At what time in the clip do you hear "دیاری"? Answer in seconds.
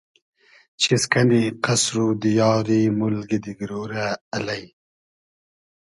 2.21-2.81